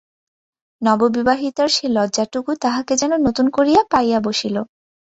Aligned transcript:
নববিবাহিতার 0.81 1.69
সে 1.69 1.85
লজ্জাটুকু 1.87 2.51
তাহাকে 2.61 2.93
যেন 2.95 3.11
নতুন 3.27 3.45
করিয়া 3.49 3.81
পাইয়া 3.91 4.19
বসিল। 4.19 4.55